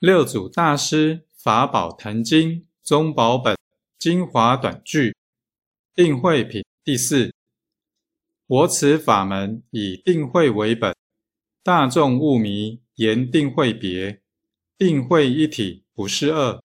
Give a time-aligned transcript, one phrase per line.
[0.00, 3.54] 六祖大师法宝坛经宗宝本
[3.98, 5.14] 精华短句
[5.94, 7.34] 定慧品第四。
[8.46, 10.96] 我此法门以定慧为本，
[11.62, 14.22] 大众悟迷言定慧别，
[14.78, 16.58] 定慧一体不是二。